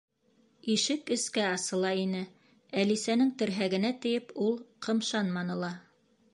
Ишек 0.75 1.11
эскә 1.15 1.43
асыла 1.49 1.91
ине, 2.05 2.23
Әлисәнең 2.85 3.31
терһәгенә 3.43 3.95
тейеп, 4.07 4.35
ул 4.49 4.61
ҡымшанманы 4.89 5.63
ла. 5.65 5.75